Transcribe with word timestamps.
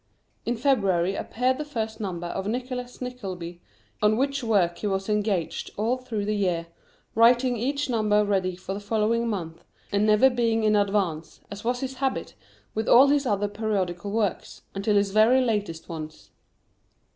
In 0.47 0.57
February 0.57 1.13
appeared 1.13 1.59
the 1.59 1.63
first 1.63 1.99
number 1.99 2.25
of 2.25 2.47
"Nicholas 2.47 3.01
Nickleby," 3.01 3.61
on 4.01 4.17
which 4.17 4.43
work 4.43 4.79
he 4.79 4.87
was 4.87 5.07
engaged 5.07 5.69
all 5.77 5.97
through 5.99 6.25
the 6.25 6.35
year, 6.35 6.65
writing 7.13 7.55
each 7.55 7.87
number 7.87 8.25
ready 8.25 8.55
for 8.55 8.73
the 8.73 8.79
following 8.79 9.27
month, 9.29 9.63
and 9.91 10.03
never 10.07 10.31
being 10.31 10.63
in 10.63 10.75
advance, 10.75 11.41
as 11.51 11.63
was 11.63 11.81
his 11.81 11.97
habit 11.97 12.33
with 12.73 12.89
all 12.89 13.09
his 13.09 13.27
other 13.27 13.47
periodical 13.47 14.09
works, 14.09 14.63
until 14.73 14.95
his 14.95 15.11
very 15.11 15.39
latest 15.39 15.87
ones. 15.87 16.31